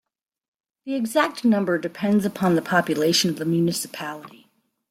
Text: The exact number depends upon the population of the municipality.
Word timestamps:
The 0.83 0.95
exact 0.95 1.45
number 1.45 1.77
depends 1.77 2.25
upon 2.25 2.55
the 2.55 2.63
population 2.63 3.29
of 3.29 3.35
the 3.37 3.45
municipality. 3.45 4.49